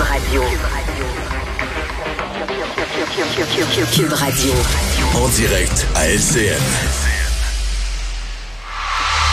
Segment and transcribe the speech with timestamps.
[0.00, 0.42] Radio.
[3.92, 4.52] Cube Radio.
[5.14, 6.56] En direct à LCN.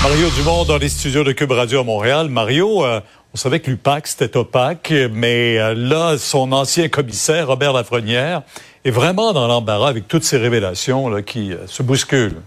[0.04, 2.30] Mario Dumont dans les studios de Cube Radio à Montréal.
[2.30, 3.00] Mario, euh,
[3.34, 8.42] on savait que l'UPAC, c'était opaque, mais euh, là, son ancien commissaire, Robert Lafrenière,
[8.84, 12.42] est vraiment dans l'embarras avec toutes ces révélations là, qui euh, se bousculent.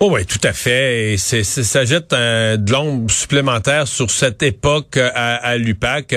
[0.00, 1.12] Oh oui, tout à fait.
[1.12, 6.14] Et c'est, ça jette de l'ombre supplémentaire sur cette époque à, à l'UPAC.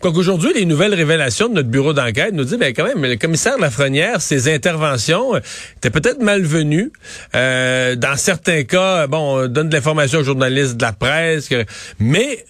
[0.00, 3.16] Quoique aujourd'hui, les nouvelles révélations de notre bureau d'enquête nous disent, ben quand même, le
[3.16, 5.34] commissaire Lafrenière, ses interventions
[5.76, 6.92] étaient peut-être malvenues.
[7.34, 11.48] Euh, dans certains cas, bon, on donne de l'information aux journalistes de la presse,
[11.98, 12.44] mais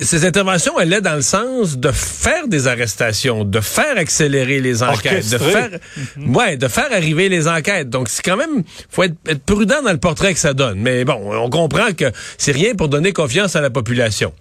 [0.00, 5.30] ces interventions allaient dans le sens de faire des arrestations, de faire accélérer les enquêtes,
[5.30, 5.70] de faire,
[6.16, 6.36] mhm.
[6.36, 7.88] ouais, de faire arriver les enquêtes.
[7.90, 10.80] Donc c'est quand même, faut être, être, prudent dans le portrait que ça donne.
[10.80, 14.32] Mais bon, on comprend que c'est rien pour donner confiance à la population.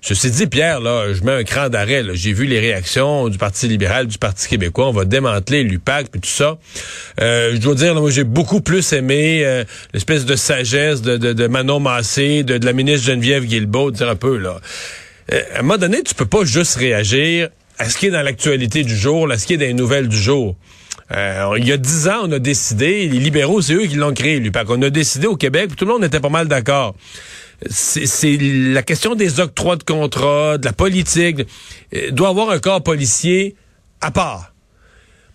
[0.00, 2.04] Ceci dit, Pierre, là, je mets un cran d'arrêt.
[2.14, 4.88] J'ai vu les réactions du Parti libéral, du Parti québécois.
[4.88, 6.58] On va démanteler l'UPAC et tout ça.
[7.20, 11.46] Euh, je dois dire, là, moi, j'ai beaucoup plus aimé euh, l'espèce de sagesse de,
[11.46, 14.60] Manon Massé, de, de, la ministre Geneviève Guilbeault, dire un peu, là.
[15.32, 18.22] Euh, à un moment donné, tu peux pas juste réagir à ce qui est dans
[18.22, 20.56] l'actualité du jour, à ce qui est dans les nouvelles du jour.
[21.10, 24.12] Euh, il y a dix ans, on a décidé, les libéraux, c'est eux qui l'ont
[24.12, 24.68] créé, l'UPAC.
[24.68, 26.94] On a décidé au Québec, tout le monde était pas mal d'accord
[27.66, 31.40] c'est la question des octrois de contrat, de la politique,
[31.94, 33.56] euh, doit avoir un corps policier
[34.00, 34.52] à part.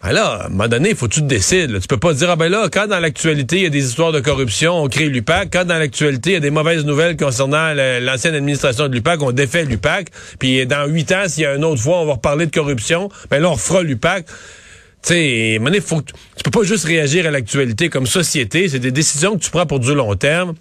[0.02, 1.80] Ben là, à un moment donné, il faut que tu te décides.
[1.80, 4.12] Tu peux pas dire, ah ben là, quand dans l'actualité, il y a des histoires
[4.12, 5.50] de corruption, on crée l'UPAC.
[5.54, 9.32] Quand dans l'actualité, il y a des mauvaises nouvelles concernant l'ancienne administration de l'UPAC, on
[9.32, 10.10] défait l'UPAC.
[10.40, 13.10] Puis dans huit ans, s'il y a une autre fois, on va reparler de corruption,
[13.30, 14.26] ben là, on refera l'UPAC.
[14.26, 18.68] Tu sais, faut que tu peux pas juste réagir à l'actualité comme société.
[18.68, 20.54] C'est des décisions que tu prends pour du long terme.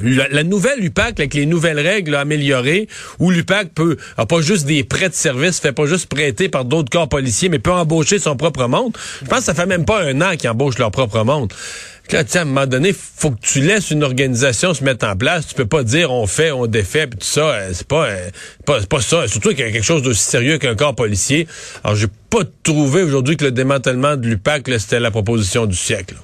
[0.00, 4.84] La, nouvelle UPAC, avec les nouvelles règles améliorées, où l'UPAC peut, a pas juste des
[4.84, 8.36] prêts de service, fait pas juste prêter par d'autres corps policiers, mais peut embaucher son
[8.36, 8.96] propre monde.
[9.22, 11.52] Je pense que ça fait même pas un an qu'ils embauchent leur propre monde.
[12.10, 15.46] Là, à un moment donné, faut que tu laisses une organisation se mettre en place.
[15.46, 17.40] Tu peux pas dire on fait, on défait, puis tout ça.
[17.40, 18.30] Euh, c'est pas, euh,
[18.66, 19.26] pas, pas ça.
[19.28, 21.46] Surtout qu'il y a quelque chose d'aussi sérieux qu'un corps policier.
[21.84, 26.16] Alors, j'ai pas trouvé aujourd'hui que le démantèlement de l'UPAC, c'était la proposition du siècle.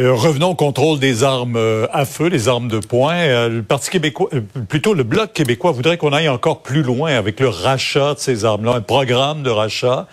[0.00, 3.14] Euh, revenons au contrôle des armes euh, à feu, les armes de poing.
[3.14, 4.28] Euh, le Parti québécois,
[4.68, 8.44] plutôt le Bloc québécois voudrait qu'on aille encore plus loin avec le rachat de ces
[8.44, 10.08] armes-là, un programme de rachat.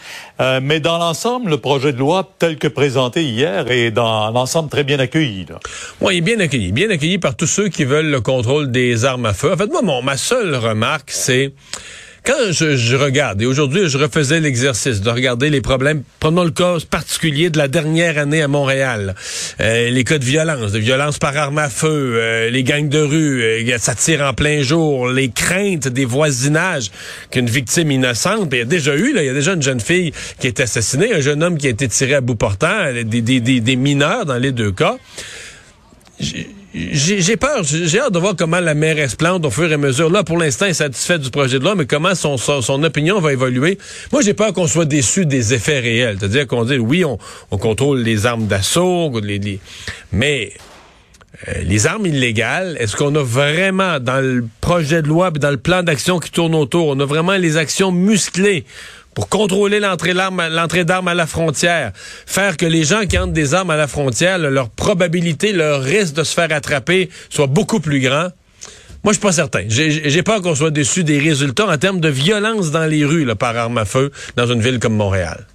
[0.62, 4.84] mais dans l'ensemble, le projet de loi tel que présenté hier est dans l'ensemble très
[4.84, 5.48] bien accueilli.
[6.00, 9.04] Oui, il est bien accueilli, bien accueilli par tous ceux qui veulent le contrôle des
[9.06, 9.52] armes à feu.
[9.52, 11.54] En fait, moi, mon, ma seule remarque, c'est
[12.24, 16.52] quand je, je, regarde, et aujourd'hui, je refaisais l'exercice de regarder les problèmes, prenons le
[16.52, 19.16] cas particulier de la dernière année à Montréal,
[19.60, 23.00] euh, les cas de violence, de violence par arme à feu, euh, les gangs de
[23.00, 26.92] rue, euh, ça tire en plein jour, les craintes des voisinages
[27.32, 30.14] qu'une victime innocente, il y a déjà eu, il y a déjà une jeune fille
[30.40, 33.40] qui est assassinée, un jeune homme qui a été tiré à bout portant, des, des,
[33.40, 34.98] des, des mineurs dans les deux cas
[36.74, 40.10] j'ai peur, j'ai hâte de voir comment la mairesse plante au fur et à mesure.
[40.10, 43.34] Là, pour l'instant, est satisfait du projet de loi, mais comment son, son, opinion va
[43.34, 43.78] évoluer?
[44.12, 46.18] Moi, j'ai peur qu'on soit déçu des effets réels.
[46.20, 47.18] C'est-à-dire qu'on dit, oui, on,
[47.52, 49.12] on, contrôle les armes d'assaut,
[50.14, 50.54] mais
[51.48, 55.58] euh, les armes illégales, est-ce qu'on a vraiment, dans le projet de loi, dans le
[55.58, 58.66] plan d'action qui tourne autour, on a vraiment les actions musclées
[59.14, 60.40] pour contrôler l'entrée d'armes
[61.08, 61.92] à la frontière,
[62.26, 66.14] faire que les gens qui entrent des armes à la frontière, leur probabilité, leur risque
[66.14, 68.30] de se faire attraper soit beaucoup plus grand.
[69.04, 69.64] Moi, je suis pas certain.
[69.68, 73.58] J'ai peur qu'on soit déçu des résultats en termes de violence dans les rues par
[73.58, 75.46] arme à feu dans une ville comme Montréal.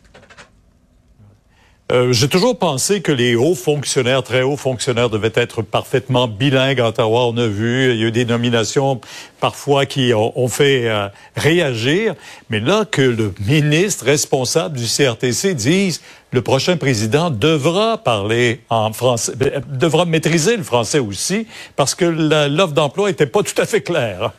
[1.93, 6.81] Euh, J'ai toujours pensé que les hauts fonctionnaires, très hauts fonctionnaires, devaient être parfaitement bilingues.
[6.81, 9.01] À Ottawa, on a vu, il y a eu des nominations
[9.39, 12.17] parfois qui ont, fait euh, réagir.
[12.51, 16.01] Mais là, que le ministre responsable du CRTC dise
[16.33, 22.05] le prochain président devra parler en français, ben, devra maîtriser le français aussi, parce que
[22.05, 24.33] l'offre d'emploi était pas tout à fait claire.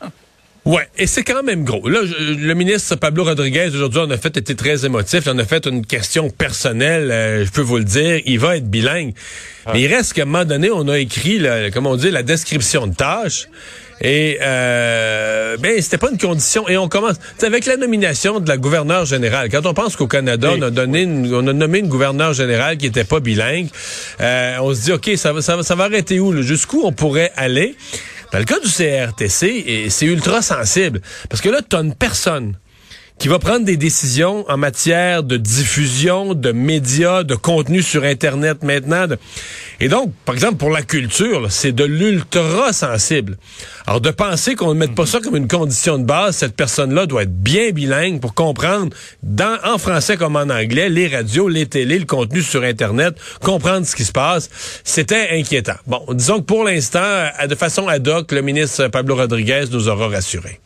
[0.68, 1.88] Ouais, et c'est quand même gros.
[1.88, 5.22] Là, le ministre Pablo Rodriguez, aujourd'hui, en a fait été très émotif.
[5.24, 8.20] Il en a fait une question personnelle, euh, je peux vous le dire.
[8.26, 9.14] Il va être bilingue.
[9.64, 9.70] Ah.
[9.72, 11.42] Mais il reste qu'à un moment donné, on a écrit,
[11.72, 13.48] comme on dit, la description de tâche.
[14.00, 16.68] Et euh, ben c'était pas une condition.
[16.68, 19.48] Et on commence avec la nomination de la gouverneure générale.
[19.50, 22.86] Quand on pense qu'au Canada, on a donné, on a nommé une gouverneure générale qui
[22.86, 23.68] était pas bilingue,
[24.20, 26.92] euh, on se dit ok, ça va, ça va, ça va arrêter où Jusqu'où on
[26.92, 27.74] pourrait aller?
[28.32, 31.00] Dans le cas du CRTC, c'est ultra sensible.
[31.28, 32.56] Parce que là, tu une personne
[33.18, 38.62] qui va prendre des décisions en matière de diffusion, de médias, de contenu sur Internet
[38.62, 39.06] maintenant.
[39.80, 43.36] Et donc, par exemple, pour la culture, c'est de l'ultra sensible.
[43.86, 47.06] Alors, de penser qu'on ne mette pas ça comme une condition de base, cette personne-là
[47.06, 48.94] doit être bien bilingue pour comprendre,
[49.64, 53.96] en français comme en anglais, les radios, les télés, le contenu sur Internet, comprendre ce
[53.96, 54.48] qui se passe.
[54.84, 55.76] C'était inquiétant.
[55.86, 60.08] Bon, disons que pour l'instant, de façon ad hoc, le ministre Pablo Rodriguez nous aura
[60.08, 60.60] rassurés.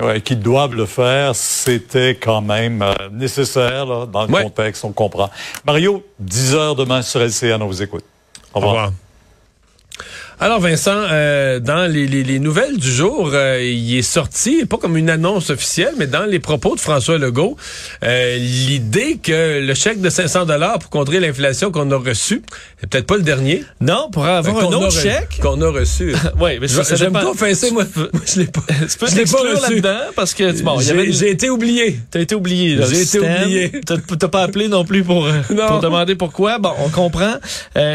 [0.00, 4.92] Ouais, qu'ils doivent le faire, c'était quand même euh, nécessaire là, dans le contexte, on
[4.92, 5.28] comprend.
[5.66, 8.04] Mario, 10 heures demain sur LCN, on vous écoute.
[8.54, 8.74] Au revoir.
[8.74, 8.92] Au revoir.
[10.42, 14.78] Alors Vincent, euh, dans les, les, les, nouvelles du jour, euh, il est sorti, pas
[14.78, 17.58] comme une annonce officielle, mais dans les propos de François Legault,
[18.02, 22.40] euh, l'idée que le chèque de 500 dollars pour contrer l'inflation qu'on a reçu,
[22.80, 23.64] c'est peut-être pas le dernier.
[23.82, 25.40] Non, pour avoir un autre chèque?
[25.42, 26.14] qu'on a reçu.
[26.40, 27.84] oui, mais ça, j'aime pas offenser moi.
[28.26, 28.62] je l'ai pas.
[28.90, 32.00] Tu peux je l'ai pas là-dedans parce que bon, j'ai été oublié.
[32.10, 32.78] T'as été oublié.
[32.90, 33.72] J'ai été oublié.
[33.84, 36.58] T'as pas appelé non plus pour pour demander pourquoi.
[36.58, 37.34] Bon, on comprend.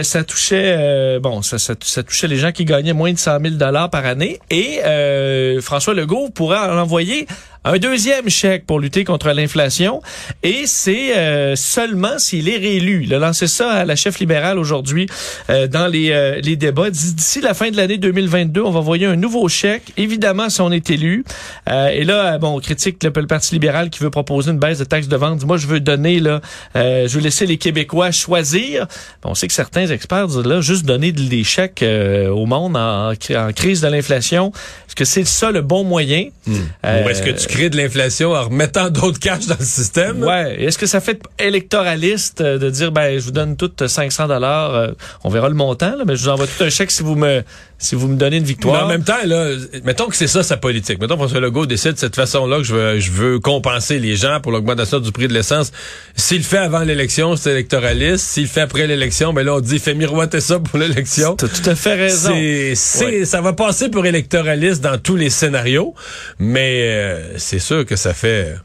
[0.04, 3.56] ça touchait bon, ça, ça, ça touchait les gens qui gagnaient moins de 100 000
[3.56, 4.40] dollars par année.
[4.50, 7.28] Et euh, François Legault pourrait en envoyer
[7.66, 10.02] un deuxième chèque pour lutter contre l'inflation
[10.44, 13.02] et c'est euh, seulement s'il est réélu.
[13.06, 15.08] Il a lancé ça à la chef libérale aujourd'hui
[15.50, 16.92] euh, dans les, euh, les débats.
[16.92, 20.72] D'ici la fin de l'année 2022, on va envoyer un nouveau chèque, évidemment si on
[20.72, 21.26] est élu.
[21.68, 25.08] et là, bon, on critique le, Parti libéral qui veut proposer une baisse de taxes
[25.08, 25.44] de vente.
[25.46, 26.42] Moi, je veux donner, là,
[26.76, 28.86] je veux laisser les Québécois choisir.
[29.24, 33.54] on sait que certains experts disent là, juste donner des chèques au monde en, en
[33.54, 34.52] crise de l'inflation.
[34.88, 36.28] Est-ce que c'est ça le bon moyen?
[36.46, 36.54] Hmm.
[36.84, 40.24] Ou est-ce que tu de l'inflation en remettant d'autres cash dans le système.
[40.24, 40.62] Ouais.
[40.62, 44.76] Est-ce que ça fait électoraliste euh, de dire ben je vous donne tout 500 dollars,
[44.76, 44.92] euh,
[45.24, 47.44] on verra le montant, là, mais je vous envoie tout un chèque si vous me
[47.78, 48.76] si vous me donnez une victoire.
[48.76, 49.50] Mais en même temps, là,
[49.84, 51.00] mettons que c'est ça sa politique.
[51.00, 54.40] Mettons François Legault décide de cette façon-là que je veux, je veux compenser les gens
[54.42, 55.72] pour l'augmentation du prix de l'essence.
[56.16, 58.26] S'il le fait avant l'élection, c'est électoraliste.
[58.26, 61.36] S'il le fait après l'élection, ben là, on dit fait miroiter ça pour l'élection.
[61.36, 62.32] T'as tout à fait raison.
[62.76, 65.94] C'est, ça va passer pour électoraliste dans tous les scénarios,
[66.40, 68.56] mais euh, c'est sûr que ça fait...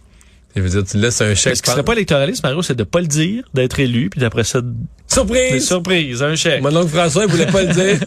[0.56, 1.56] Je veux dire, tu laisses un chèque.
[1.56, 4.42] Ce qui serait pas électoraliste, Mario, c'est de pas le dire, d'être élu, puis d'après
[4.42, 4.60] ça...
[5.06, 5.64] Surprise!
[5.64, 6.62] Surprise, un chèque.
[6.62, 7.98] Mon oncle François, il voulait pas le dire.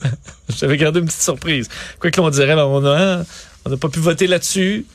[0.58, 1.68] J'avais gardé une petite surprise.
[1.98, 3.24] Quoi que l'on dirait, ben, on n'a
[3.66, 4.86] on pas pu voter là-dessus.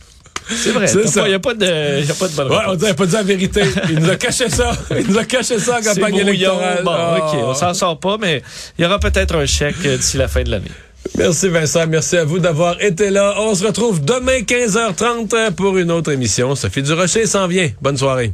[0.48, 0.86] C'est vrai.
[0.94, 3.14] Il n'y a, pas de, y a pas de bonne ouais, on n'a pas dit
[3.14, 3.62] la vérité.
[3.90, 4.72] Il nous a caché ça.
[4.98, 6.84] Il nous a caché ça en campagne électorale.
[6.84, 7.36] Bon, OK.
[7.44, 8.42] On s'en sort pas, mais
[8.78, 10.72] il y aura peut-être un chèque d'ici la fin de l'année.
[11.18, 13.36] Merci Vincent, merci à vous d'avoir été là.
[13.40, 16.56] On se retrouve demain 15h30 pour une autre émission.
[16.56, 17.70] Sophie Durocher s'en vient.
[17.82, 18.24] Bonne soirée.